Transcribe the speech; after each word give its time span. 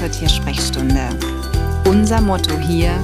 zur 0.00 0.10
Tiersprechstunde. 0.10 1.10
Unser 1.86 2.22
Motto 2.22 2.58
hier, 2.58 2.96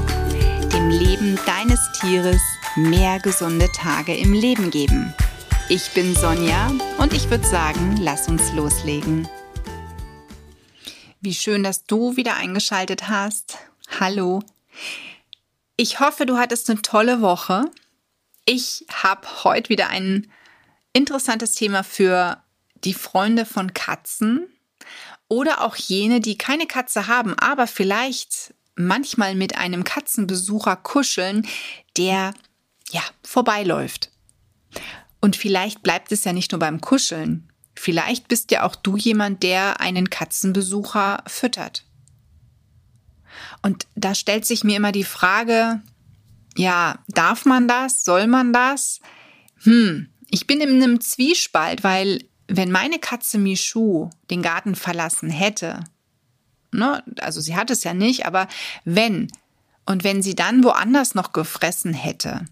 dem 0.72 0.88
Leben 0.88 1.38
deines 1.44 1.78
Tieres 2.00 2.40
mehr 2.74 3.18
gesunde 3.18 3.70
Tage 3.72 4.16
im 4.16 4.32
Leben 4.32 4.70
geben. 4.70 5.12
Ich 5.68 5.90
bin 5.90 6.14
Sonja 6.16 6.72
und 6.96 7.12
ich 7.12 7.28
würde 7.28 7.46
sagen, 7.46 7.98
lass 8.00 8.28
uns 8.28 8.50
loslegen. 8.54 9.28
Wie 11.20 11.34
schön, 11.34 11.62
dass 11.62 11.84
du 11.84 12.16
wieder 12.16 12.36
eingeschaltet 12.36 13.10
hast. 13.10 13.58
Hallo. 14.00 14.42
Ich 15.76 16.00
hoffe, 16.00 16.24
du 16.24 16.38
hattest 16.38 16.70
eine 16.70 16.80
tolle 16.80 17.20
Woche. 17.20 17.66
Ich 18.46 18.86
habe 18.90 19.44
heute 19.44 19.68
wieder 19.68 19.90
ein 19.90 20.32
interessantes 20.94 21.52
Thema 21.52 21.84
für 21.84 22.42
die 22.84 22.94
Freunde 22.94 23.44
von 23.44 23.74
Katzen 23.74 24.48
oder 25.28 25.62
auch 25.62 25.76
jene, 25.76 26.20
die 26.20 26.38
keine 26.38 26.66
Katze 26.66 27.06
haben, 27.06 27.34
aber 27.38 27.66
vielleicht 27.66 28.54
manchmal 28.76 29.34
mit 29.34 29.56
einem 29.56 29.84
Katzenbesucher 29.84 30.76
kuscheln, 30.76 31.46
der 31.96 32.34
ja 32.90 33.02
vorbeiläuft. 33.22 34.10
Und 35.20 35.36
vielleicht 35.36 35.82
bleibt 35.82 36.12
es 36.12 36.24
ja 36.24 36.32
nicht 36.32 36.52
nur 36.52 36.58
beim 36.58 36.80
Kuscheln. 36.80 37.50
Vielleicht 37.74 38.28
bist 38.28 38.50
ja 38.50 38.62
auch 38.62 38.76
du 38.76 38.96
jemand, 38.96 39.42
der 39.42 39.80
einen 39.80 40.08
Katzenbesucher 40.10 41.22
füttert. 41.26 41.84
Und 43.62 43.86
da 43.94 44.14
stellt 44.14 44.46
sich 44.46 44.64
mir 44.64 44.76
immer 44.76 44.92
die 44.92 45.04
Frage, 45.04 45.82
ja, 46.56 46.98
darf 47.08 47.44
man 47.44 47.68
das? 47.68 48.04
Soll 48.04 48.26
man 48.26 48.52
das? 48.52 49.00
Hm, 49.62 50.08
ich 50.28 50.46
bin 50.46 50.60
in 50.60 50.82
einem 50.82 51.00
Zwiespalt, 51.00 51.84
weil 51.84 52.24
wenn 52.48 52.70
meine 52.70 52.98
Katze 52.98 53.38
Michu 53.38 54.10
den 54.30 54.42
Garten 54.42 54.74
verlassen 54.74 55.30
hätte, 55.30 55.84
ne, 56.72 57.02
also 57.20 57.40
sie 57.40 57.56
hat 57.56 57.70
es 57.70 57.84
ja 57.84 57.94
nicht, 57.94 58.26
aber 58.26 58.48
wenn, 58.84 59.28
und 59.84 60.04
wenn 60.04 60.22
sie 60.22 60.34
dann 60.34 60.62
woanders 60.64 61.14
noch 61.14 61.32
gefressen 61.32 61.92
hätte, 61.92 62.44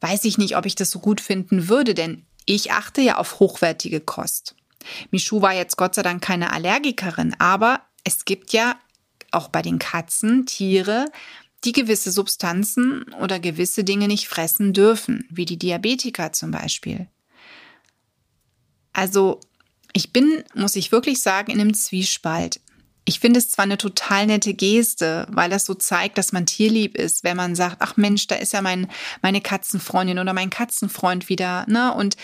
weiß 0.00 0.24
ich 0.24 0.38
nicht, 0.38 0.56
ob 0.56 0.66
ich 0.66 0.74
das 0.74 0.90
so 0.90 0.98
gut 0.98 1.20
finden 1.20 1.68
würde, 1.68 1.94
denn 1.94 2.26
ich 2.46 2.72
achte 2.72 3.00
ja 3.00 3.16
auf 3.16 3.40
hochwertige 3.40 4.00
Kost. 4.00 4.54
Michu 5.10 5.40
war 5.40 5.54
jetzt 5.54 5.76
Gott 5.76 5.94
sei 5.94 6.02
Dank 6.02 6.22
keine 6.22 6.52
Allergikerin, 6.52 7.34
aber 7.38 7.80
es 8.04 8.26
gibt 8.26 8.52
ja 8.52 8.76
auch 9.30 9.48
bei 9.48 9.62
den 9.62 9.78
Katzen 9.78 10.44
Tiere, 10.44 11.06
die 11.64 11.72
gewisse 11.72 12.12
Substanzen 12.12 13.04
oder 13.20 13.40
gewisse 13.40 13.84
Dinge 13.84 14.06
nicht 14.06 14.28
fressen 14.28 14.74
dürfen, 14.74 15.26
wie 15.30 15.46
die 15.46 15.58
Diabetiker 15.58 16.32
zum 16.32 16.50
Beispiel. 16.50 17.08
Also 18.94 19.40
ich 19.92 20.12
bin, 20.12 20.42
muss 20.54 20.76
ich 20.76 20.92
wirklich 20.92 21.20
sagen, 21.20 21.50
in 21.52 21.60
einem 21.60 21.74
Zwiespalt. 21.74 22.60
Ich 23.04 23.20
finde 23.20 23.38
es 23.38 23.50
zwar 23.50 23.64
eine 23.64 23.76
total 23.76 24.26
nette 24.26 24.54
Geste, 24.54 25.26
weil 25.30 25.50
das 25.50 25.66
so 25.66 25.74
zeigt, 25.74 26.16
dass 26.16 26.32
man 26.32 26.46
tierlieb 26.46 26.96
ist, 26.96 27.22
wenn 27.22 27.36
man 27.36 27.54
sagt, 27.54 27.76
ach 27.80 27.98
Mensch, 27.98 28.26
da 28.26 28.36
ist 28.36 28.54
ja 28.54 28.62
mein, 28.62 28.90
meine 29.20 29.42
Katzenfreundin 29.42 30.18
oder 30.18 30.32
mein 30.32 30.48
Katzenfreund 30.48 31.28
wieder, 31.28 31.66
ne? 31.68 31.92
Und 31.92 32.16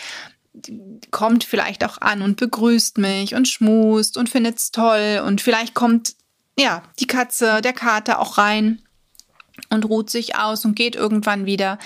kommt 1.11 1.45
vielleicht 1.45 1.85
auch 1.85 1.99
an 1.99 2.23
und 2.23 2.37
begrüßt 2.37 2.99
mich 2.99 3.35
und 3.35 3.47
schmust 3.47 4.17
und 4.17 4.29
findet's 4.29 4.73
toll 4.73 5.23
und 5.25 5.41
vielleicht 5.41 5.75
kommt 5.75 6.15
ja 6.59 6.83
die 6.99 7.07
Katze, 7.07 7.61
der 7.61 7.73
Kater 7.73 8.19
auch 8.19 8.37
rein 8.37 8.83
und 9.69 9.85
ruht 9.85 10.11
sich 10.11 10.37
aus 10.37 10.65
und 10.65 10.75
geht 10.75 10.97
irgendwann 10.97 11.47
wieder. 11.47 11.79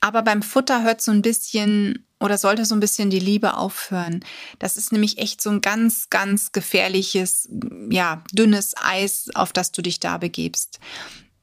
Aber 0.00 0.22
beim 0.22 0.42
Futter 0.42 0.82
hört 0.82 1.00
so 1.00 1.10
ein 1.10 1.22
bisschen 1.22 2.05
oder 2.18 2.38
sollte 2.38 2.64
so 2.64 2.74
ein 2.74 2.80
bisschen 2.80 3.10
die 3.10 3.18
Liebe 3.18 3.54
aufhören. 3.54 4.24
Das 4.58 4.76
ist 4.76 4.92
nämlich 4.92 5.18
echt 5.18 5.42
so 5.42 5.50
ein 5.50 5.60
ganz, 5.60 6.08
ganz 6.08 6.52
gefährliches, 6.52 7.48
ja, 7.90 8.24
dünnes 8.32 8.74
Eis, 8.76 9.28
auf 9.34 9.52
das 9.52 9.72
du 9.72 9.82
dich 9.82 10.00
da 10.00 10.16
begebst. 10.18 10.80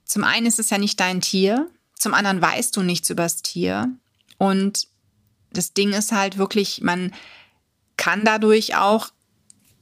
Zum 0.06 0.24
einen 0.24 0.48
ist 0.48 0.60
es 0.60 0.70
ja 0.70 0.78
nicht 0.78 1.00
dein 1.00 1.22
Tier, 1.22 1.70
zum 1.98 2.14
anderen 2.14 2.42
weißt 2.42 2.76
du 2.76 2.82
nichts 2.82 3.10
übers 3.10 3.42
Tier 3.42 3.90
und 4.38 4.88
das 5.52 5.74
Ding 5.74 5.94
ist 5.94 6.12
halt 6.12 6.38
wirklich, 6.38 6.82
man 6.82 7.14
kann 7.96 8.26
dadurch 8.26 8.76
auch 8.76 9.10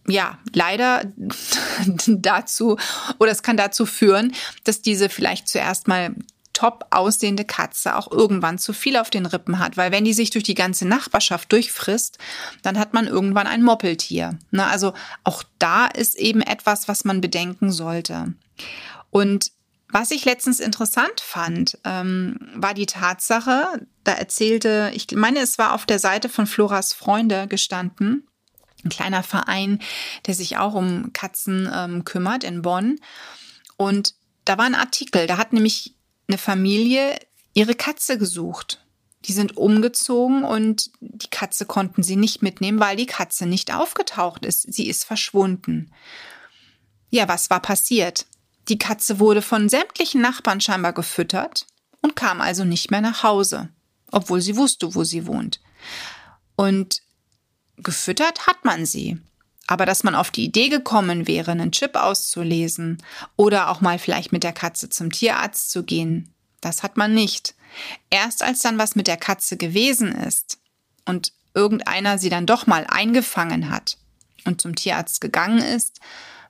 ja, 0.07 0.39
leider 0.53 1.11
dazu 2.07 2.77
oder 3.19 3.31
es 3.31 3.43
kann 3.43 3.57
dazu 3.57 3.85
führen, 3.85 4.33
dass 4.63 4.81
diese 4.81 5.09
vielleicht 5.09 5.47
zuerst 5.47 5.87
mal 5.87 6.15
top 6.61 6.85
aussehende 6.91 7.43
Katze 7.43 7.95
auch 7.95 8.11
irgendwann 8.11 8.59
zu 8.59 8.71
viel 8.71 8.95
auf 8.97 9.09
den 9.09 9.25
Rippen 9.25 9.57
hat, 9.57 9.77
weil 9.77 9.91
wenn 9.91 10.05
die 10.05 10.13
sich 10.13 10.29
durch 10.29 10.43
die 10.43 10.53
ganze 10.53 10.87
Nachbarschaft 10.87 11.51
durchfrisst, 11.51 12.19
dann 12.61 12.77
hat 12.77 12.93
man 12.93 13.07
irgendwann 13.07 13.47
ein 13.47 13.63
Moppeltier. 13.63 14.37
Na, 14.51 14.67
also 14.67 14.93
auch 15.23 15.43
da 15.57 15.87
ist 15.87 16.15
eben 16.15 16.41
etwas, 16.41 16.87
was 16.87 17.03
man 17.03 17.19
bedenken 17.19 17.71
sollte. 17.71 18.35
Und 19.09 19.51
was 19.89 20.11
ich 20.11 20.23
letztens 20.23 20.59
interessant 20.59 21.19
fand, 21.19 21.79
ähm, 21.83 22.37
war 22.53 22.75
die 22.75 22.85
Tatsache, 22.85 23.87
da 24.03 24.11
erzählte, 24.13 24.91
ich 24.93 25.07
meine, 25.15 25.39
es 25.39 25.57
war 25.57 25.73
auf 25.73 25.87
der 25.87 25.97
Seite 25.97 26.29
von 26.29 26.45
Floras 26.45 26.93
Freunde 26.93 27.47
gestanden, 27.47 28.27
ein 28.85 28.89
kleiner 28.89 29.23
Verein, 29.23 29.79
der 30.27 30.35
sich 30.35 30.57
auch 30.57 30.75
um 30.75 31.11
Katzen 31.11 31.67
ähm, 31.73 32.05
kümmert 32.05 32.43
in 32.43 32.61
Bonn. 32.61 32.99
Und 33.77 34.13
da 34.45 34.59
war 34.59 34.65
ein 34.65 34.75
Artikel, 34.75 35.25
da 35.25 35.37
hat 35.37 35.53
nämlich 35.53 35.95
eine 36.31 36.37
Familie 36.37 37.19
ihre 37.53 37.75
Katze 37.75 38.17
gesucht. 38.17 38.81
Die 39.25 39.33
sind 39.33 39.57
umgezogen 39.57 40.43
und 40.43 40.89
die 41.01 41.29
Katze 41.29 41.65
konnten 41.65 42.03
sie 42.03 42.15
nicht 42.15 42.41
mitnehmen, 42.41 42.79
weil 42.79 42.95
die 42.95 43.05
Katze 43.05 43.45
nicht 43.45 43.73
aufgetaucht 43.73 44.45
ist. 44.45 44.73
Sie 44.73 44.87
ist 44.87 45.03
verschwunden. 45.03 45.91
Ja, 47.09 47.27
was 47.27 47.49
war 47.49 47.59
passiert? 47.59 48.25
Die 48.69 48.77
Katze 48.77 49.19
wurde 49.19 49.41
von 49.41 49.67
sämtlichen 49.67 50.21
Nachbarn 50.21 50.61
scheinbar 50.61 50.93
gefüttert 50.93 51.67
und 52.01 52.15
kam 52.15 52.39
also 52.39 52.63
nicht 52.63 52.89
mehr 52.89 53.01
nach 53.01 53.23
Hause, 53.23 53.69
obwohl 54.11 54.41
sie 54.41 54.55
wusste, 54.55 54.95
wo 54.95 55.03
sie 55.03 55.27
wohnt. 55.27 55.59
Und 56.55 57.01
gefüttert 57.75 58.47
hat 58.47 58.63
man 58.63 58.85
sie. 58.85 59.19
Aber 59.71 59.85
dass 59.85 60.03
man 60.03 60.15
auf 60.15 60.31
die 60.31 60.43
Idee 60.43 60.67
gekommen 60.67 61.29
wäre, 61.29 61.51
einen 61.51 61.71
Chip 61.71 61.95
auszulesen 61.95 63.01
oder 63.37 63.69
auch 63.69 63.79
mal 63.79 63.99
vielleicht 63.99 64.33
mit 64.33 64.43
der 64.43 64.51
Katze 64.51 64.89
zum 64.89 65.13
Tierarzt 65.13 65.71
zu 65.71 65.83
gehen, 65.85 66.33
das 66.59 66.83
hat 66.83 66.97
man 66.97 67.13
nicht. 67.13 67.55
Erst 68.09 68.43
als 68.43 68.59
dann 68.59 68.77
was 68.77 68.97
mit 68.97 69.07
der 69.07 69.15
Katze 69.15 69.55
gewesen 69.55 70.11
ist 70.11 70.59
und 71.05 71.31
irgendeiner 71.53 72.17
sie 72.17 72.27
dann 72.27 72.45
doch 72.45 72.67
mal 72.67 72.85
eingefangen 72.85 73.69
hat 73.69 73.97
und 74.43 74.59
zum 74.59 74.75
Tierarzt 74.75 75.21
gegangen 75.21 75.59
ist, 75.59 76.01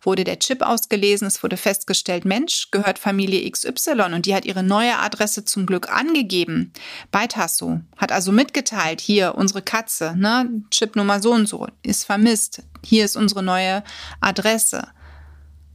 wurde 0.02 0.24
der 0.24 0.40
Chip 0.40 0.62
ausgelesen, 0.62 1.28
es 1.28 1.44
wurde 1.44 1.58
festgestellt, 1.58 2.26
Mensch, 2.26 2.70
gehört 2.72 3.00
Familie 3.00 3.50
XY 3.50 4.14
und 4.14 4.26
die 4.26 4.36
hat 4.36 4.46
ihre 4.46 4.64
neue 4.64 4.98
Adresse 4.98 5.46
zum 5.46 5.66
Glück 5.66 5.92
angegeben 5.92 6.74
bei 7.12 7.28
Tasso, 7.28 7.82
hat 7.98 8.12
also 8.12 8.32
mitgeteilt, 8.32 9.00
hier 9.00 9.36
unsere 9.36 9.62
Katze, 9.62 10.16
ne, 10.18 10.50
Chipnummer 10.72 11.22
so 11.22 11.32
und 11.32 11.48
so, 11.48 11.68
ist 11.84 12.06
vermisst, 12.06 12.64
hier 12.84 13.06
ist 13.06 13.16
unsere 13.16 13.44
neue 13.44 13.84
Adresse. 14.20 14.88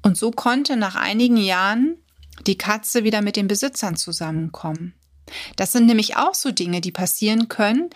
Und 0.02 0.16
so 0.16 0.30
konnte 0.30 0.76
nach 0.76 0.96
einigen 0.96 1.36
Jahren 1.36 1.96
die 2.46 2.58
Katze 2.58 3.04
wieder 3.04 3.22
mit 3.22 3.36
den 3.36 3.48
Besitzern 3.48 3.96
zusammenkommen. 3.96 4.94
Das 5.56 5.72
sind 5.72 5.86
nämlich 5.86 6.16
auch 6.16 6.34
so 6.34 6.52
Dinge, 6.52 6.80
die 6.80 6.92
passieren 6.92 7.48
können, 7.48 7.90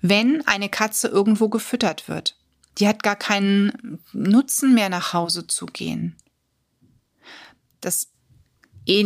wenn 0.00 0.46
eine 0.46 0.68
Katze 0.68 1.08
irgendwo 1.08 1.48
gefüttert 1.48 2.08
wird. 2.08 2.36
Die 2.78 2.88
hat 2.88 3.02
gar 3.02 3.16
keinen 3.16 4.00
Nutzen 4.12 4.74
mehr 4.74 4.88
nach 4.88 5.12
Hause 5.12 5.46
zu 5.46 5.66
gehen. 5.66 6.16
Das 7.80 8.08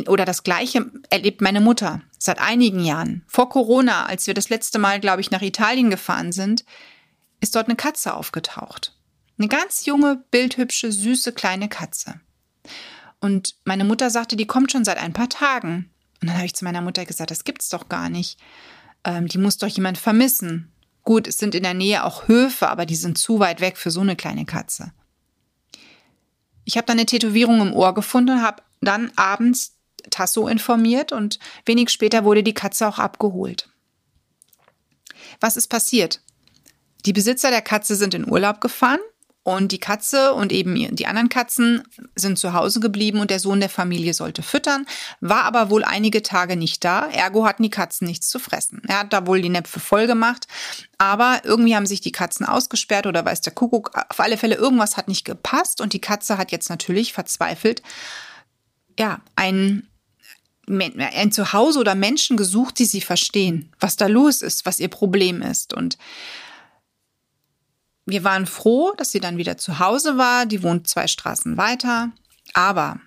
oder 0.08 0.24
das 0.24 0.42
gleiche 0.42 0.90
erlebt 1.08 1.40
meine 1.40 1.60
Mutter 1.60 2.02
seit 2.18 2.40
einigen 2.40 2.84
Jahren. 2.84 3.24
Vor 3.28 3.48
Corona, 3.48 4.06
als 4.06 4.26
wir 4.26 4.34
das 4.34 4.48
letzte 4.48 4.78
Mal, 4.78 4.98
glaube 4.98 5.20
ich, 5.20 5.30
nach 5.30 5.42
Italien 5.42 5.88
gefahren 5.88 6.32
sind, 6.32 6.64
ist 7.40 7.54
dort 7.54 7.66
eine 7.66 7.76
Katze 7.76 8.14
aufgetaucht. 8.14 8.96
Eine 9.38 9.48
ganz 9.48 9.86
junge, 9.86 10.24
bildhübsche, 10.32 10.90
süße 10.90 11.32
kleine 11.32 11.68
Katze. 11.68 12.20
Und 13.20 13.54
meine 13.64 13.84
Mutter 13.84 14.10
sagte, 14.10 14.36
die 14.36 14.46
kommt 14.46 14.72
schon 14.72 14.84
seit 14.84 14.98
ein 14.98 15.12
paar 15.12 15.28
Tagen. 15.28 15.90
Und 16.20 16.28
dann 16.28 16.36
habe 16.36 16.46
ich 16.46 16.54
zu 16.54 16.64
meiner 16.64 16.80
Mutter 16.80 17.04
gesagt, 17.04 17.30
das 17.30 17.44
gibt's 17.44 17.68
doch 17.68 17.88
gar 17.88 18.08
nicht. 18.08 18.38
Ähm, 19.04 19.28
die 19.28 19.38
muss 19.38 19.58
doch 19.58 19.68
jemand 19.68 19.98
vermissen. 19.98 20.72
Gut, 21.08 21.26
es 21.26 21.38
sind 21.38 21.54
in 21.54 21.62
der 21.62 21.72
Nähe 21.72 22.04
auch 22.04 22.28
Höfe, 22.28 22.68
aber 22.68 22.84
die 22.84 22.94
sind 22.94 23.16
zu 23.16 23.38
weit 23.38 23.62
weg 23.62 23.78
für 23.78 23.90
so 23.90 24.02
eine 24.02 24.14
kleine 24.14 24.44
Katze. 24.44 24.92
Ich 26.66 26.76
habe 26.76 26.84
dann 26.84 26.98
eine 26.98 27.06
Tätowierung 27.06 27.62
im 27.62 27.72
Ohr 27.72 27.94
gefunden 27.94 28.32
und 28.32 28.42
habe 28.42 28.62
dann 28.82 29.10
abends 29.16 29.78
Tasso 30.10 30.48
informiert 30.48 31.10
und 31.10 31.38
wenig 31.64 31.88
später 31.88 32.24
wurde 32.24 32.42
die 32.42 32.52
Katze 32.52 32.86
auch 32.86 32.98
abgeholt. 32.98 33.70
Was 35.40 35.56
ist 35.56 35.68
passiert? 35.68 36.20
Die 37.06 37.14
Besitzer 37.14 37.48
der 37.48 37.62
Katze 37.62 37.96
sind 37.96 38.12
in 38.12 38.30
Urlaub 38.30 38.60
gefahren 38.60 39.00
und 39.42 39.72
die 39.72 39.78
Katze 39.78 40.34
und 40.34 40.52
eben 40.52 40.94
die 40.94 41.06
anderen 41.06 41.30
Katzen 41.30 41.82
sind 42.14 42.38
zu 42.38 42.52
Hause 42.52 42.80
geblieben 42.80 43.20
und 43.20 43.30
der 43.30 43.40
Sohn 43.40 43.60
der 43.60 43.70
Familie 43.70 44.12
sollte 44.12 44.42
füttern, 44.42 44.84
war 45.20 45.44
aber 45.44 45.70
wohl 45.70 45.84
einige 45.84 46.22
Tage 46.22 46.56
nicht 46.56 46.84
da. 46.84 47.08
Ergo 47.08 47.46
hatten 47.46 47.62
die 47.62 47.70
Katzen 47.70 48.06
nichts 48.06 48.28
zu 48.28 48.38
fressen. 48.38 48.82
Er 48.86 49.00
hat 49.00 49.12
da 49.12 49.26
wohl 49.26 49.40
die 49.40 49.48
Näpfe 49.48 49.80
voll 49.80 50.06
gemacht, 50.06 50.46
aber 50.98 51.40
irgendwie 51.44 51.74
haben 51.74 51.86
sich 51.86 52.02
die 52.02 52.12
Katzen 52.12 52.44
ausgesperrt 52.44 53.06
oder 53.06 53.24
weiß 53.24 53.40
der 53.40 53.54
Kuckuck. 53.54 53.90
Auf 54.10 54.20
alle 54.20 54.36
Fälle 54.36 54.56
irgendwas 54.56 54.98
hat 54.98 55.08
nicht 55.08 55.24
gepasst 55.24 55.80
und 55.80 55.94
die 55.94 56.00
Katze 56.00 56.36
hat 56.36 56.52
jetzt 56.52 56.68
natürlich 56.68 57.12
verzweifelt, 57.12 57.82
ja, 58.98 59.20
ein 59.36 59.88
ein 60.70 61.32
Zuhause 61.32 61.78
oder 61.78 61.94
Menschen 61.94 62.36
gesucht, 62.36 62.78
die 62.78 62.84
sie 62.84 63.00
verstehen, 63.00 63.72
was 63.80 63.96
da 63.96 64.06
los 64.06 64.42
ist, 64.42 64.66
was 64.66 64.80
ihr 64.80 64.88
Problem 64.88 65.40
ist. 65.40 65.72
Und 65.72 65.96
wir 68.08 68.24
waren 68.24 68.46
froh, 68.46 68.92
dass 68.96 69.12
sie 69.12 69.20
dann 69.20 69.36
wieder 69.36 69.58
zu 69.58 69.78
Hause 69.78 70.16
war. 70.16 70.46
Die 70.46 70.62
wohnt 70.62 70.88
zwei 70.88 71.06
Straßen 71.06 71.56
weiter. 71.56 72.10
Aber 72.54 73.00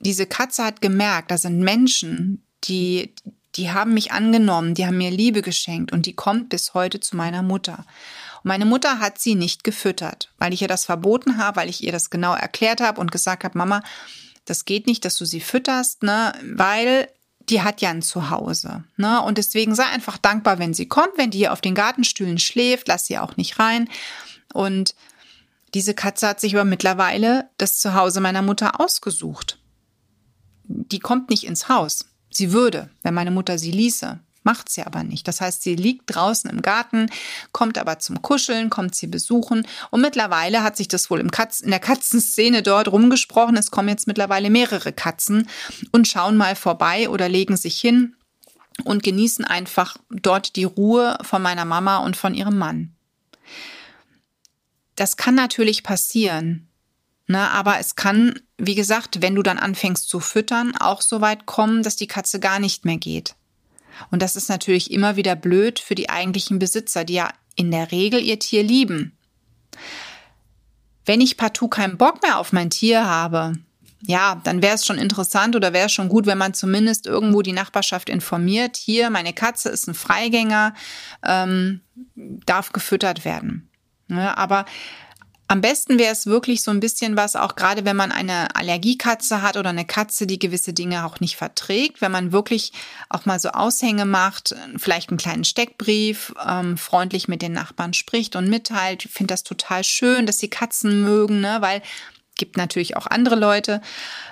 diese 0.00 0.26
Katze 0.26 0.64
hat 0.64 0.80
gemerkt, 0.80 1.30
da 1.30 1.38
sind 1.38 1.60
Menschen, 1.60 2.44
die, 2.64 3.14
die 3.54 3.70
haben 3.70 3.94
mich 3.94 4.12
angenommen, 4.12 4.74
die 4.74 4.86
haben 4.86 4.98
mir 4.98 5.10
Liebe 5.10 5.42
geschenkt 5.42 5.92
und 5.92 6.06
die 6.06 6.14
kommt 6.14 6.48
bis 6.48 6.74
heute 6.74 7.00
zu 7.00 7.16
meiner 7.16 7.42
Mutter. 7.42 7.84
Und 8.42 8.48
meine 8.48 8.66
Mutter 8.66 8.98
hat 8.98 9.18
sie 9.18 9.36
nicht 9.36 9.64
gefüttert, 9.64 10.30
weil 10.38 10.52
ich 10.52 10.62
ihr 10.62 10.68
das 10.68 10.84
verboten 10.84 11.38
habe, 11.38 11.56
weil 11.56 11.68
ich 11.68 11.84
ihr 11.84 11.92
das 11.92 12.10
genau 12.10 12.34
erklärt 12.34 12.80
habe 12.80 13.00
und 13.00 13.12
gesagt 13.12 13.44
habe, 13.44 13.56
Mama, 13.56 13.82
das 14.44 14.64
geht 14.64 14.86
nicht, 14.86 15.04
dass 15.04 15.14
du 15.14 15.24
sie 15.24 15.40
fütterst, 15.40 16.02
ne, 16.02 16.34
weil 16.42 17.08
die 17.48 17.62
hat 17.62 17.80
ja 17.80 17.90
ein 17.90 18.02
Zuhause. 18.02 18.84
Ne? 18.96 19.20
Und 19.22 19.38
deswegen 19.38 19.74
sei 19.74 19.84
einfach 19.84 20.18
dankbar, 20.18 20.58
wenn 20.58 20.74
sie 20.74 20.88
kommt, 20.88 21.16
wenn 21.16 21.30
die 21.30 21.38
hier 21.38 21.52
auf 21.52 21.60
den 21.60 21.74
Gartenstühlen 21.74 22.38
schläft, 22.38 22.88
lass 22.88 23.06
sie 23.06 23.18
auch 23.18 23.36
nicht 23.36 23.58
rein. 23.58 23.88
Und 24.54 24.94
diese 25.74 25.92
Katze 25.92 26.28
hat 26.28 26.40
sich 26.40 26.54
aber 26.54 26.64
mittlerweile 26.64 27.50
das 27.58 27.78
Zuhause 27.78 28.20
meiner 28.20 28.42
Mutter 28.42 28.80
ausgesucht. 28.80 29.58
Die 30.64 31.00
kommt 31.00 31.28
nicht 31.28 31.44
ins 31.44 31.68
Haus. 31.68 32.06
Sie 32.30 32.52
würde, 32.52 32.88
wenn 33.02 33.12
meine 33.12 33.32
Mutter 33.32 33.58
sie 33.58 33.72
ließe. 33.72 34.20
Macht 34.44 34.68
sie 34.68 34.82
aber 34.82 35.02
nicht. 35.02 35.26
Das 35.26 35.40
heißt, 35.40 35.62
sie 35.62 35.74
liegt 35.74 36.14
draußen 36.14 36.50
im 36.50 36.60
Garten, 36.60 37.08
kommt 37.52 37.78
aber 37.78 37.98
zum 37.98 38.20
Kuscheln, 38.20 38.68
kommt 38.68 38.94
sie 38.94 39.06
besuchen. 39.06 39.66
Und 39.90 40.02
mittlerweile 40.02 40.62
hat 40.62 40.76
sich 40.76 40.86
das 40.86 41.10
wohl 41.10 41.18
im 41.18 41.30
Katz, 41.30 41.60
in 41.60 41.70
der 41.70 41.80
Katzenszene 41.80 42.62
dort 42.62 42.92
rumgesprochen. 42.92 43.56
Es 43.56 43.70
kommen 43.70 43.88
jetzt 43.88 44.06
mittlerweile 44.06 44.50
mehrere 44.50 44.92
Katzen 44.92 45.48
und 45.92 46.08
schauen 46.08 46.36
mal 46.36 46.56
vorbei 46.56 47.08
oder 47.08 47.28
legen 47.28 47.56
sich 47.56 47.80
hin 47.80 48.16
und 48.84 49.02
genießen 49.02 49.46
einfach 49.46 49.96
dort 50.10 50.56
die 50.56 50.64
Ruhe 50.64 51.16
von 51.22 51.40
meiner 51.40 51.64
Mama 51.64 51.98
und 51.98 52.16
von 52.16 52.34
ihrem 52.34 52.58
Mann. 52.58 52.94
Das 54.96 55.16
kann 55.16 55.34
natürlich 55.34 55.82
passieren. 55.82 56.68
Ne, 57.26 57.50
aber 57.50 57.78
es 57.78 57.96
kann, 57.96 58.38
wie 58.58 58.74
gesagt, 58.74 59.22
wenn 59.22 59.34
du 59.34 59.42
dann 59.42 59.58
anfängst 59.58 60.08
zu 60.08 60.20
füttern, 60.20 60.76
auch 60.76 61.00
so 61.00 61.22
weit 61.22 61.46
kommen, 61.46 61.82
dass 61.82 61.96
die 61.96 62.06
Katze 62.06 62.38
gar 62.38 62.58
nicht 62.58 62.84
mehr 62.84 62.98
geht. 62.98 63.34
Und 64.10 64.20
das 64.20 64.36
ist 64.36 64.50
natürlich 64.50 64.90
immer 64.90 65.16
wieder 65.16 65.34
blöd 65.34 65.78
für 65.78 65.94
die 65.94 66.10
eigentlichen 66.10 66.58
Besitzer, 66.58 67.04
die 67.04 67.14
ja 67.14 67.32
in 67.56 67.70
der 67.70 67.92
Regel 67.92 68.20
ihr 68.20 68.38
Tier 68.38 68.62
lieben. 68.62 69.16
Wenn 71.06 71.22
ich 71.22 71.38
partout 71.38 71.68
keinen 71.68 71.96
Bock 71.96 72.22
mehr 72.22 72.38
auf 72.38 72.52
mein 72.52 72.68
Tier 72.68 73.06
habe, 73.06 73.54
ja, 74.06 74.40
dann 74.44 74.60
wäre 74.60 74.74
es 74.74 74.84
schon 74.84 74.98
interessant 74.98 75.56
oder 75.56 75.72
wäre 75.72 75.86
es 75.86 75.92
schon 75.92 76.10
gut, 76.10 76.26
wenn 76.26 76.36
man 76.36 76.52
zumindest 76.52 77.06
irgendwo 77.06 77.40
die 77.40 77.52
Nachbarschaft 77.52 78.10
informiert. 78.10 78.76
Hier, 78.76 79.08
meine 79.08 79.32
Katze 79.32 79.70
ist 79.70 79.86
ein 79.86 79.94
Freigänger, 79.94 80.74
ähm, 81.24 81.80
darf 82.14 82.72
gefüttert 82.72 83.24
werden. 83.24 83.70
Ja, 84.08 84.36
aber 84.36 84.64
am 85.46 85.60
besten 85.60 85.98
wäre 85.98 86.12
es 86.12 86.26
wirklich 86.26 86.62
so 86.62 86.70
ein 86.70 86.80
bisschen 86.80 87.16
was, 87.16 87.36
auch 87.36 87.54
gerade 87.54 87.84
wenn 87.84 87.96
man 87.96 88.12
eine 88.12 88.56
Allergiekatze 88.56 89.42
hat 89.42 89.58
oder 89.58 89.70
eine 89.70 89.84
Katze, 89.84 90.26
die 90.26 90.38
gewisse 90.38 90.72
Dinge 90.72 91.04
auch 91.04 91.20
nicht 91.20 91.36
verträgt, 91.36 92.00
wenn 92.00 92.10
man 92.10 92.32
wirklich 92.32 92.72
auch 93.10 93.26
mal 93.26 93.38
so 93.38 93.50
Aushänge 93.50 94.06
macht, 94.06 94.54
vielleicht 94.76 95.10
einen 95.10 95.18
kleinen 95.18 95.44
Steckbrief, 95.44 96.34
ähm, 96.46 96.78
freundlich 96.78 97.28
mit 97.28 97.42
den 97.42 97.52
Nachbarn 97.52 97.92
spricht 97.92 98.36
und 98.36 98.48
mitteilt. 98.48 99.04
Ich 99.04 99.12
finde 99.12 99.34
das 99.34 99.42
total 99.42 99.84
schön, 99.84 100.24
dass 100.26 100.38
sie 100.38 100.48
Katzen 100.48 101.02
mögen, 101.02 101.40
ne? 101.40 101.58
weil 101.60 101.82
gibt 102.36 102.56
natürlich 102.56 102.96
auch 102.96 103.06
andere 103.06 103.36
Leute, 103.36 103.80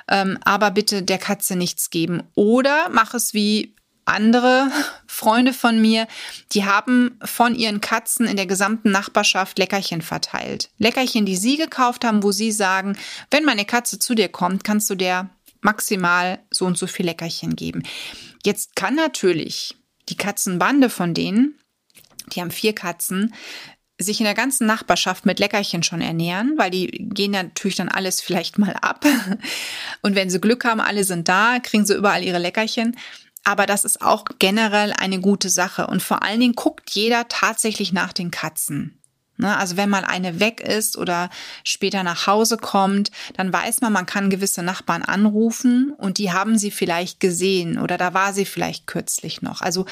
ähm, 0.09 0.39
aber 0.45 0.71
bitte 0.71 1.03
der 1.03 1.19
Katze 1.19 1.57
nichts 1.57 1.91
geben. 1.91 2.23
Oder 2.35 2.89
mach 2.91 3.15
es 3.15 3.35
wie 3.35 3.75
andere 4.05 4.71
Freunde 5.07 5.53
von 5.53 5.81
mir, 5.81 6.07
die 6.53 6.65
haben 6.65 7.19
von 7.25 7.55
ihren 7.55 7.81
Katzen 7.81 8.27
in 8.27 8.37
der 8.37 8.47
gesamten 8.47 8.91
Nachbarschaft 8.91 9.59
Leckerchen 9.59 10.03
verteilt. 10.03 10.71
Leckerchen, 10.79 11.27
die 11.27 11.37
sie 11.37 11.57
gekauft 11.57 12.05
haben, 12.05 12.23
wo 12.23 12.33
sie 12.33 12.53
sagen, 12.53 12.97
wenn 13.31 13.45
meine 13.45 13.65
Katze 13.65 13.99
zu 13.99 14.15
dir 14.15 14.29
kommt, 14.29 14.65
kannst 14.65 14.91
du 14.91 14.95
der 14.95 15.31
maximal 15.61 16.41
so 16.51 16.67
und 16.67 16.77
so 16.77 16.87
viel 16.87 17.07
Leckerchen 17.07 17.57
geben. 17.57 17.85
Jetzt 18.45 18.75
kann 18.77 18.97
natürlich 18.97 19.77
die 20.09 20.17
Katzenbande 20.17 20.91
von 20.91 21.15
denen, 21.15 21.59
die 22.35 22.41
haben 22.41 22.51
vier 22.51 22.75
Katzen, 22.75 23.33
sich 23.99 24.21
in 24.21 24.25
der 24.25 24.35
ganzen 24.35 24.67
Nachbarschaft 24.67 25.27
mit 25.27 25.39
Leckerchen 25.39 25.83
schon 25.83 26.01
ernähren, 26.01 26.55
weil 26.57 26.71
die 26.71 26.89
gehen 26.89 27.31
natürlich 27.31 27.77
dann 27.77 27.89
alles 27.89 28.21
vielleicht 28.21 28.59
mal 28.59 28.75
ab. 28.75 29.05
Und 30.03 30.15
wenn 30.17 30.31
sie 30.31 30.41
Glück 30.41 30.65
haben, 30.65 30.81
alle 30.81 31.05
sind 31.05 31.29
da, 31.29 31.59
kriegen 31.61 31.87
sie 31.87 31.95
überall 31.95 32.25
ihre 32.25 32.39
Leckerchen. 32.39 32.97
Aber 33.45 33.67
das 33.67 33.85
ist 33.85 34.03
auch 34.03 34.25
generell 34.39 34.93
eine 34.93 35.21
gute 35.21 35.51
Sache. 35.51 35.87
Und 35.87 36.03
vor 36.03 36.23
allen 36.23 36.41
Dingen 36.41 36.55
guckt 36.55 36.91
jeder 36.91 37.29
tatsächlich 37.29 37.93
nach 37.93 38.13
den 38.13 38.31
Katzen. 38.31 38.99
Ne, 39.39 39.57
also 39.57 39.79
wenn 39.79 39.89
mal 39.89 40.05
eine 40.05 40.41
weg 40.41 40.61
ist 40.61 40.99
oder 40.99 41.31
später 41.65 42.03
nach 42.03 42.27
Hause 42.27 42.59
kommt, 42.59 43.11
dann 43.35 43.51
weiß 43.51 43.81
man, 43.81 43.93
man 43.93 44.05
kann 44.05 44.29
gewisse 44.29 44.63
Nachbarn 44.63 45.03
anrufen 45.03 45.93
und 45.97 46.19
die 46.19 46.33
haben 46.33 46.59
sie 46.59 46.71
vielleicht 46.71 47.19
gesehen 47.19 47.79
oder 47.79 47.97
da 47.97 48.13
war 48.13 48.35
sie 48.35 48.45
vielleicht 48.45 48.87
kürzlich 48.87 49.41
noch. 49.41 49.63
Also 49.63 49.87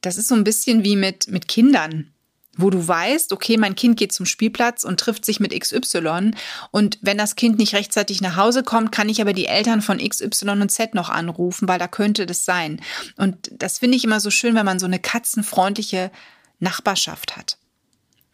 das 0.00 0.18
ist 0.18 0.26
so 0.26 0.34
ein 0.34 0.42
bisschen 0.42 0.82
wie 0.82 0.96
mit, 0.96 1.28
mit 1.28 1.46
Kindern 1.46 2.12
wo 2.56 2.68
du 2.68 2.86
weißt, 2.86 3.32
okay, 3.32 3.56
mein 3.56 3.74
Kind 3.74 3.96
geht 3.96 4.12
zum 4.12 4.26
Spielplatz 4.26 4.84
und 4.84 5.00
trifft 5.00 5.24
sich 5.24 5.40
mit 5.40 5.58
XY 5.58 6.32
und 6.70 6.98
wenn 7.00 7.16
das 7.16 7.34
Kind 7.34 7.58
nicht 7.58 7.74
rechtzeitig 7.74 8.20
nach 8.20 8.36
Hause 8.36 8.62
kommt, 8.62 8.92
kann 8.92 9.08
ich 9.08 9.20
aber 9.20 9.32
die 9.32 9.46
Eltern 9.46 9.80
von 9.80 9.98
XY 9.98 10.50
und 10.50 10.70
Z 10.70 10.94
noch 10.94 11.08
anrufen, 11.08 11.66
weil 11.68 11.78
da 11.78 11.88
könnte 11.88 12.26
das 12.26 12.44
sein. 12.44 12.80
Und 13.16 13.50
das 13.52 13.78
finde 13.78 13.96
ich 13.96 14.04
immer 14.04 14.20
so 14.20 14.30
schön, 14.30 14.54
wenn 14.54 14.66
man 14.66 14.78
so 14.78 14.86
eine 14.86 14.98
katzenfreundliche 14.98 16.10
Nachbarschaft 16.58 17.36
hat. 17.36 17.56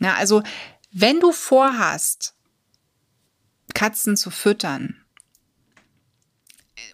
Ja, 0.01 0.15
also 0.15 0.43
wenn 0.91 1.21
du 1.21 1.33
vorhast, 1.33 2.35
Katzen 3.75 4.17
zu 4.17 4.31
füttern, 4.31 4.97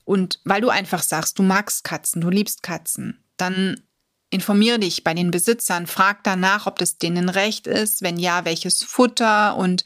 und 0.05 0.41
weil 0.45 0.61
du 0.61 0.69
einfach 0.69 1.03
sagst, 1.03 1.39
du 1.39 1.43
magst 1.43 1.85
Katzen, 1.85 2.21
du 2.21 2.29
liebst 2.29 2.63
Katzen, 2.63 3.23
dann 3.37 3.83
Informiere 4.35 4.81
dich 4.81 5.05
bei 5.05 5.15
den 5.15 5.31
Besitzern, 5.31 5.87
frag 5.87 6.25
danach, 6.25 6.67
ob 6.67 6.81
das 6.81 6.99
denen 6.99 7.29
recht 7.29 7.69
ist, 7.69 8.03
wenn 8.03 8.19
ja, 8.19 8.45
welches 8.45 8.83
Futter 8.83 9.57
und 9.57 9.85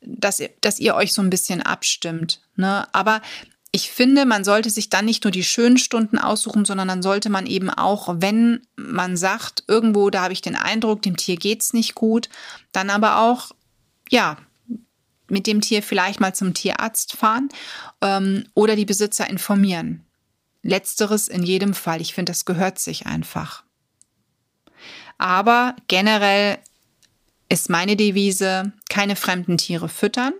dass, 0.00 0.42
dass 0.60 0.80
ihr 0.80 0.96
euch 0.96 1.12
so 1.12 1.22
ein 1.22 1.30
bisschen 1.30 1.62
abstimmt. 1.62 2.40
Ne? 2.56 2.88
Aber 2.92 3.22
ich 3.70 3.92
finde, 3.92 4.26
man 4.26 4.42
sollte 4.42 4.68
sich 4.68 4.90
dann 4.90 5.04
nicht 5.04 5.22
nur 5.22 5.30
die 5.30 5.44
schönen 5.44 5.78
Stunden 5.78 6.18
aussuchen, 6.18 6.64
sondern 6.64 6.88
dann 6.88 7.02
sollte 7.02 7.30
man 7.30 7.46
eben 7.46 7.70
auch, 7.70 8.16
wenn 8.18 8.62
man 8.74 9.16
sagt, 9.16 9.62
irgendwo, 9.68 10.10
da 10.10 10.22
habe 10.22 10.32
ich 10.32 10.42
den 10.42 10.56
Eindruck, 10.56 11.02
dem 11.02 11.16
Tier 11.16 11.36
geht's 11.36 11.72
nicht 11.72 11.94
gut, 11.94 12.28
dann 12.72 12.90
aber 12.90 13.20
auch, 13.20 13.52
ja, 14.10 14.38
mit 15.28 15.46
dem 15.46 15.60
Tier 15.60 15.84
vielleicht 15.84 16.18
mal 16.18 16.34
zum 16.34 16.52
Tierarzt 16.52 17.12
fahren 17.16 17.48
ähm, 18.00 18.44
oder 18.54 18.74
die 18.74 18.86
Besitzer 18.86 19.30
informieren. 19.30 20.04
Letzteres 20.62 21.28
in 21.28 21.44
jedem 21.44 21.74
Fall. 21.74 22.00
Ich 22.00 22.12
finde, 22.12 22.30
das 22.30 22.44
gehört 22.44 22.80
sich 22.80 23.06
einfach. 23.06 23.63
Aber 25.18 25.76
generell 25.88 26.58
ist 27.48 27.70
meine 27.70 27.96
Devise, 27.96 28.72
keine 28.88 29.16
fremden 29.16 29.58
Tiere 29.58 29.88
füttern. 29.88 30.32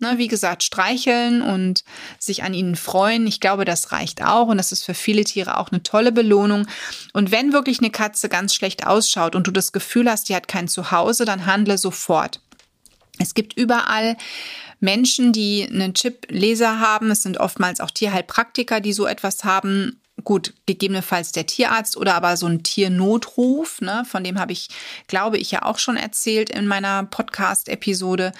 Ne, 0.00 0.18
wie 0.18 0.26
gesagt, 0.26 0.64
streicheln 0.64 1.40
und 1.40 1.84
sich 2.18 2.42
an 2.42 2.52
ihnen 2.52 2.74
freuen. 2.74 3.28
Ich 3.28 3.38
glaube, 3.38 3.64
das 3.64 3.92
reicht 3.92 4.24
auch 4.24 4.48
und 4.48 4.58
das 4.58 4.72
ist 4.72 4.84
für 4.84 4.92
viele 4.92 5.22
Tiere 5.22 5.56
auch 5.56 5.70
eine 5.70 5.84
tolle 5.84 6.10
Belohnung. 6.10 6.66
Und 7.12 7.30
wenn 7.30 7.52
wirklich 7.52 7.78
eine 7.78 7.90
Katze 7.90 8.28
ganz 8.28 8.54
schlecht 8.54 8.86
ausschaut 8.86 9.36
und 9.36 9.46
du 9.46 9.52
das 9.52 9.70
Gefühl 9.70 10.10
hast, 10.10 10.28
die 10.28 10.34
hat 10.34 10.48
kein 10.48 10.66
Zuhause, 10.66 11.24
dann 11.24 11.46
handle 11.46 11.78
sofort. 11.78 12.40
Es 13.20 13.34
gibt 13.34 13.56
überall 13.56 14.16
Menschen, 14.80 15.32
die 15.32 15.66
einen 15.66 15.94
Chip-Leser 15.94 16.80
haben. 16.80 17.12
Es 17.12 17.22
sind 17.22 17.38
oftmals 17.38 17.80
auch 17.80 17.92
Tierheilpraktiker, 17.92 18.80
die 18.80 18.92
so 18.92 19.06
etwas 19.06 19.44
haben 19.44 20.00
gut, 20.24 20.54
gegebenenfalls 20.66 21.32
der 21.32 21.46
Tierarzt 21.46 21.96
oder 21.96 22.14
aber 22.14 22.36
so 22.36 22.46
ein 22.46 22.62
Tiernotruf, 22.62 23.80
ne, 23.80 24.04
von 24.06 24.24
dem 24.24 24.38
habe 24.38 24.52
ich, 24.52 24.68
glaube 25.06 25.38
ich, 25.38 25.50
ja 25.50 25.62
auch 25.62 25.78
schon 25.78 25.96
erzählt 25.96 26.50
in 26.50 26.66
meiner 26.66 27.04
Podcast-Episode. 27.04 28.32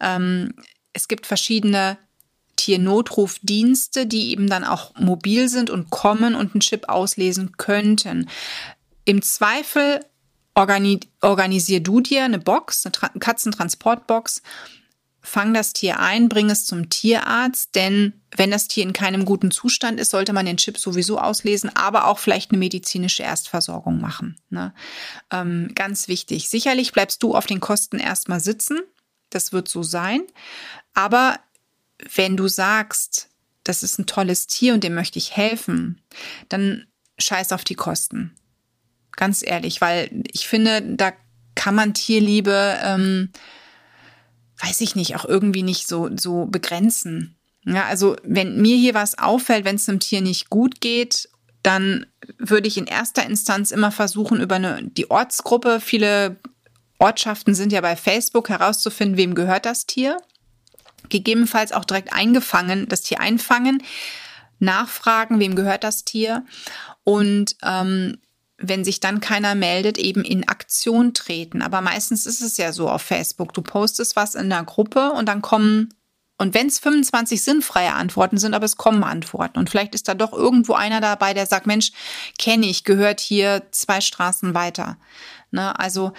Ähm, 0.00 0.54
es 0.92 1.08
gibt 1.08 1.26
verschiedene 1.26 1.98
Tiernotrufdienste, 2.56 4.06
die 4.06 4.30
eben 4.30 4.48
dann 4.48 4.64
auch 4.64 4.94
mobil 4.96 5.48
sind 5.48 5.70
und 5.70 5.90
kommen 5.90 6.34
und 6.34 6.54
einen 6.54 6.60
Chip 6.60 6.88
auslesen 6.88 7.56
könnten. 7.56 8.28
Im 9.04 9.22
Zweifel 9.22 10.00
organi 10.54 11.00
organisier 11.20 11.80
du 11.80 12.00
dir 12.00 12.24
eine 12.24 12.38
Box, 12.38 12.86
eine 12.86 12.92
Tra 12.92 13.08
Katzentransportbox, 13.18 14.42
fang 15.24 15.54
das 15.54 15.72
Tier 15.72 16.00
ein, 16.00 16.28
bring 16.28 16.50
es 16.50 16.66
zum 16.66 16.90
Tierarzt, 16.90 17.74
denn 17.74 18.20
wenn 18.36 18.50
das 18.50 18.68
Tier 18.68 18.82
in 18.82 18.92
keinem 18.92 19.24
guten 19.24 19.50
Zustand 19.50 19.98
ist, 19.98 20.10
sollte 20.10 20.34
man 20.34 20.44
den 20.44 20.58
Chip 20.58 20.78
sowieso 20.78 21.18
auslesen, 21.18 21.74
aber 21.74 22.06
auch 22.06 22.18
vielleicht 22.18 22.50
eine 22.50 22.58
medizinische 22.58 23.22
Erstversorgung 23.22 24.00
machen. 24.00 24.38
Ne? 24.50 24.74
Ähm, 25.30 25.72
ganz 25.74 26.08
wichtig. 26.08 26.50
Sicherlich 26.50 26.92
bleibst 26.92 27.22
du 27.22 27.34
auf 27.34 27.46
den 27.46 27.60
Kosten 27.60 27.98
erstmal 27.98 28.38
sitzen. 28.38 28.80
Das 29.30 29.52
wird 29.52 29.66
so 29.66 29.82
sein. 29.82 30.22
Aber 30.92 31.40
wenn 32.14 32.36
du 32.36 32.46
sagst, 32.46 33.30
das 33.64 33.82
ist 33.82 33.98
ein 33.98 34.06
tolles 34.06 34.46
Tier 34.46 34.74
und 34.74 34.84
dem 34.84 34.94
möchte 34.94 35.18
ich 35.18 35.34
helfen, 35.34 36.02
dann 36.50 36.86
scheiß 37.18 37.52
auf 37.52 37.64
die 37.64 37.76
Kosten. 37.76 38.36
Ganz 39.12 39.42
ehrlich, 39.42 39.80
weil 39.80 40.22
ich 40.30 40.46
finde, 40.48 40.82
da 40.82 41.14
kann 41.54 41.74
man 41.74 41.94
Tierliebe, 41.94 42.78
ähm, 42.82 43.30
weiß 44.60 44.80
ich 44.80 44.94
nicht, 44.94 45.16
auch 45.16 45.24
irgendwie 45.24 45.62
nicht 45.62 45.88
so, 45.88 46.10
so 46.16 46.46
begrenzen. 46.46 47.36
Ja, 47.64 47.86
also 47.86 48.16
wenn 48.22 48.60
mir 48.60 48.76
hier 48.76 48.94
was 48.94 49.18
auffällt, 49.18 49.64
wenn 49.64 49.76
es 49.76 49.88
einem 49.88 50.00
Tier 50.00 50.20
nicht 50.20 50.50
gut 50.50 50.80
geht, 50.80 51.28
dann 51.62 52.06
würde 52.38 52.68
ich 52.68 52.76
in 52.76 52.86
erster 52.86 53.24
Instanz 53.24 53.70
immer 53.70 53.90
versuchen, 53.90 54.40
über 54.40 54.56
eine, 54.56 54.82
die 54.82 55.10
Ortsgruppe, 55.10 55.80
viele 55.80 56.36
Ortschaften 56.98 57.54
sind 57.54 57.72
ja 57.72 57.80
bei 57.80 57.96
Facebook, 57.96 58.50
herauszufinden, 58.50 59.16
wem 59.16 59.34
gehört 59.34 59.66
das 59.66 59.86
Tier. 59.86 60.18
Gegebenenfalls 61.08 61.72
auch 61.72 61.84
direkt 61.84 62.12
eingefangen, 62.12 62.88
das 62.88 63.02
Tier 63.02 63.20
einfangen, 63.20 63.82
nachfragen, 64.58 65.40
wem 65.40 65.54
gehört 65.54 65.84
das 65.84 66.04
Tier. 66.04 66.44
Und 67.02 67.56
ähm, 67.62 68.18
wenn 68.58 68.84
sich 68.84 69.00
dann 69.00 69.20
keiner 69.20 69.54
meldet, 69.54 69.98
eben 69.98 70.24
in 70.24 70.48
Aktion 70.48 71.12
treten. 71.12 71.60
Aber 71.62 71.80
meistens 71.80 72.26
ist 72.26 72.40
es 72.40 72.56
ja 72.56 72.72
so 72.72 72.88
auf 72.88 73.02
Facebook. 73.02 73.52
Du 73.52 73.62
postest 73.62 74.16
was 74.16 74.34
in 74.34 74.48
der 74.48 74.62
Gruppe 74.64 75.10
und 75.12 75.26
dann 75.26 75.42
kommen, 75.42 75.92
und 76.38 76.54
wenn 76.54 76.68
es 76.68 76.78
25 76.78 77.42
sinnfreie 77.42 77.92
Antworten 77.92 78.38
sind, 78.38 78.54
aber 78.54 78.64
es 78.64 78.76
kommen 78.76 79.04
Antworten. 79.04 79.58
Und 79.58 79.70
vielleicht 79.70 79.94
ist 79.94 80.08
da 80.08 80.14
doch 80.14 80.32
irgendwo 80.32 80.74
einer 80.74 81.00
dabei, 81.00 81.34
der 81.34 81.46
sagt, 81.46 81.66
Mensch, 81.66 81.92
kenne 82.38 82.66
ich, 82.66 82.84
gehört 82.84 83.20
hier 83.20 83.62
zwei 83.70 84.00
Straßen 84.00 84.54
weiter. 84.54 84.98
Ne? 85.50 85.78
Also 85.78 86.12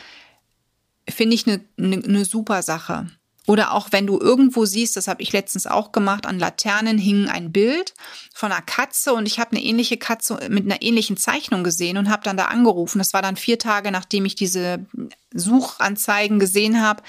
finde 1.07 1.35
ich 1.35 1.47
eine 1.47 1.61
ne, 1.77 1.97
ne 1.97 2.25
super 2.25 2.61
Sache. 2.61 3.07
Oder 3.47 3.73
auch 3.73 3.89
wenn 3.91 4.07
du 4.07 4.19
irgendwo 4.19 4.65
siehst, 4.65 4.97
das 4.97 5.07
habe 5.07 5.21
ich 5.21 5.31
letztens 5.31 5.67
auch 5.67 5.91
gemacht, 5.91 6.25
an 6.25 6.39
Laternen 6.39 6.97
hing 6.97 7.27
ein 7.29 7.51
Bild 7.51 7.93
von 8.33 8.51
einer 8.51 8.61
Katze 8.61 9.13
und 9.13 9.27
ich 9.27 9.39
habe 9.39 9.51
eine 9.51 9.63
ähnliche 9.63 9.97
Katze 9.97 10.39
mit 10.49 10.65
einer 10.65 10.81
ähnlichen 10.81 11.15
Zeichnung 11.15 11.63
gesehen 11.63 11.97
und 11.97 12.09
habe 12.09 12.23
dann 12.23 12.37
da 12.37 12.45
angerufen. 12.45 12.97
Das 12.97 13.13
war 13.13 13.21
dann 13.21 13.35
vier 13.35 13.59
Tage, 13.59 13.91
nachdem 13.91 14.25
ich 14.25 14.35
diese 14.35 14.85
Suchanzeigen 15.33 16.39
gesehen 16.39 16.81
habe. 16.81 17.03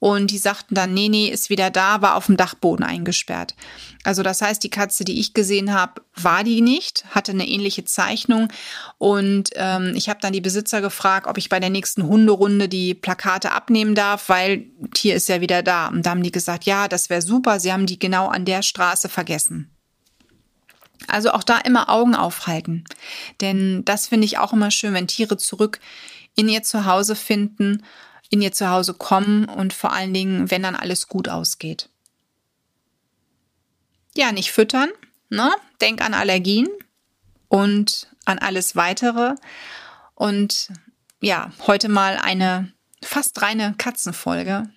Und 0.00 0.30
die 0.30 0.38
sagten 0.38 0.74
dann, 0.74 0.94
nee, 0.94 1.08
nee, 1.10 1.28
ist 1.28 1.50
wieder 1.50 1.70
da, 1.70 2.00
war 2.00 2.16
auf 2.16 2.26
dem 2.26 2.38
Dachboden 2.38 2.84
eingesperrt. 2.84 3.54
Also 4.02 4.22
das 4.22 4.40
heißt, 4.40 4.64
die 4.64 4.70
Katze, 4.70 5.04
die 5.04 5.20
ich 5.20 5.34
gesehen 5.34 5.74
habe, 5.74 6.00
war 6.14 6.42
die 6.42 6.62
nicht, 6.62 7.04
hatte 7.10 7.32
eine 7.32 7.46
ähnliche 7.46 7.84
Zeichnung. 7.84 8.48
Und 8.96 9.50
ähm, 9.56 9.92
ich 9.94 10.08
habe 10.08 10.18
dann 10.22 10.32
die 10.32 10.40
Besitzer 10.40 10.80
gefragt, 10.80 11.26
ob 11.26 11.36
ich 11.36 11.50
bei 11.50 11.60
der 11.60 11.68
nächsten 11.68 12.04
Hunderunde 12.04 12.66
die 12.66 12.94
Plakate 12.94 13.52
abnehmen 13.52 13.94
darf, 13.94 14.30
weil 14.30 14.64
Tier 14.94 15.14
ist 15.14 15.28
ja 15.28 15.42
wieder 15.42 15.62
da. 15.62 15.88
Und 15.88 16.06
da 16.06 16.10
haben 16.10 16.22
die 16.22 16.32
gesagt, 16.32 16.64
ja, 16.64 16.88
das 16.88 17.10
wäre 17.10 17.20
super. 17.20 17.60
Sie 17.60 17.70
haben 17.70 17.84
die 17.84 17.98
genau 17.98 18.28
an 18.28 18.46
der 18.46 18.62
Straße 18.62 19.10
vergessen. 19.10 19.70
Also 21.08 21.32
auch 21.32 21.42
da 21.42 21.58
immer 21.58 21.90
Augen 21.90 22.14
aufhalten. 22.14 22.84
Denn 23.42 23.84
das 23.84 24.08
finde 24.08 24.24
ich 24.24 24.38
auch 24.38 24.54
immer 24.54 24.70
schön, 24.70 24.94
wenn 24.94 25.08
Tiere 25.08 25.36
zurück 25.36 25.78
in 26.36 26.48
ihr 26.48 26.62
Zuhause 26.62 27.16
finden 27.16 27.82
in 28.30 28.40
ihr 28.40 28.52
Zuhause 28.52 28.94
kommen 28.94 29.44
und 29.44 29.74
vor 29.74 29.92
allen 29.92 30.14
Dingen, 30.14 30.50
wenn 30.50 30.62
dann 30.62 30.76
alles 30.76 31.08
gut 31.08 31.28
ausgeht. 31.28 31.90
Ja, 34.16 34.32
nicht 34.32 34.52
füttern, 34.52 34.88
ne? 35.28 35.50
Denk 35.80 36.02
an 36.02 36.14
Allergien 36.14 36.68
und 37.48 38.08
an 38.24 38.38
alles 38.38 38.76
weitere. 38.76 39.34
Und 40.14 40.68
ja, 41.20 41.52
heute 41.66 41.88
mal 41.88 42.16
eine 42.16 42.72
fast 43.02 43.40
reine 43.42 43.74
Katzenfolge. 43.76 44.70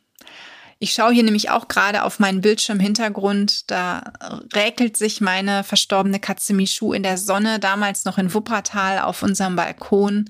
Ich 0.80 0.94
schaue 0.94 1.14
hier 1.14 1.24
nämlich 1.24 1.50
auch 1.50 1.68
gerade 1.68 2.04
auf 2.04 2.20
meinen 2.20 2.42
Bildschirmhintergrund. 2.42 3.72
Da 3.72 4.14
räkelt 4.54 4.98
sich 4.98 5.22
meine 5.22 5.64
verstorbene 5.64 6.20
Katze 6.20 6.54
Michu 6.54 6.92
in 6.92 7.04
der 7.04 7.18
Sonne, 7.18 7.60
damals 7.60 8.04
noch 8.04 8.18
in 8.18 8.34
Wuppertal 8.34 9.00
auf 9.00 9.24
unserem 9.24 9.56
Balkon. 9.56 10.30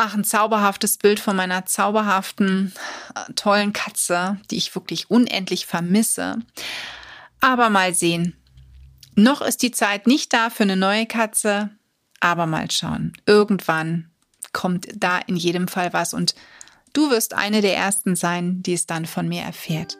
Ach, 0.00 0.14
ein 0.14 0.22
zauberhaftes 0.22 0.96
Bild 0.96 1.18
von 1.18 1.34
meiner 1.34 1.66
zauberhaften, 1.66 2.72
äh, 3.16 3.32
tollen 3.32 3.72
Katze, 3.72 4.38
die 4.48 4.56
ich 4.56 4.72
wirklich 4.76 5.10
unendlich 5.10 5.66
vermisse. 5.66 6.38
Aber 7.40 7.68
mal 7.68 7.92
sehen. 7.92 8.36
Noch 9.16 9.40
ist 9.42 9.60
die 9.60 9.72
Zeit 9.72 10.06
nicht 10.06 10.32
da 10.32 10.50
für 10.50 10.62
eine 10.62 10.76
neue 10.76 11.06
Katze, 11.06 11.70
aber 12.20 12.46
mal 12.46 12.70
schauen. 12.70 13.12
Irgendwann 13.26 14.08
kommt 14.52 14.86
da 14.94 15.18
in 15.18 15.34
jedem 15.34 15.66
Fall 15.66 15.92
was 15.92 16.14
und 16.14 16.36
du 16.92 17.10
wirst 17.10 17.34
eine 17.34 17.60
der 17.60 17.76
ersten 17.76 18.14
sein, 18.14 18.62
die 18.62 18.74
es 18.74 18.86
dann 18.86 19.04
von 19.04 19.26
mir 19.26 19.42
erfährt. 19.42 19.98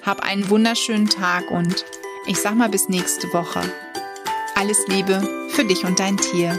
Hab 0.00 0.20
einen 0.22 0.48
wunderschönen 0.48 1.10
Tag 1.10 1.50
und 1.50 1.84
ich 2.26 2.38
sag 2.38 2.54
mal 2.54 2.70
bis 2.70 2.88
nächste 2.88 3.30
Woche. 3.34 3.60
Alles 4.54 4.78
Liebe 4.88 5.20
für 5.50 5.66
dich 5.66 5.84
und 5.84 6.00
dein 6.00 6.16
Tier. 6.16 6.58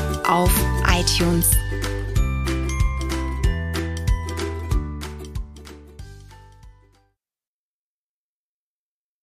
auf 0.31 0.51
iTunes 0.87 1.51